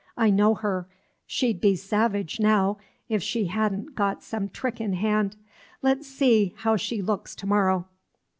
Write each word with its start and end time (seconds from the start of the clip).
"I 0.17 0.31
know 0.31 0.55
her, 0.55 0.87
she 1.27 1.53
'd 1.53 1.61
be 1.61 1.75
savage 1.75 2.39
now, 2.39 2.79
if 3.07 3.21
she 3.21 3.45
had 3.45 3.71
n't 3.71 3.93
got 3.93 4.23
some 4.23 4.49
trick 4.49 4.81
in 4.81 4.93
hand. 4.93 5.35
Let 5.83 6.01
's 6.03 6.07
see 6.07 6.55
how 6.57 6.75
she 6.75 7.03
looks 7.03 7.35
to 7.35 7.45
morrow!" 7.45 7.87